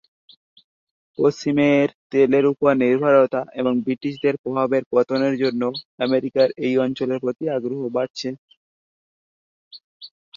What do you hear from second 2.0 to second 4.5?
তেলের উপর নির্ভরতা এবং ব্রিটিশদের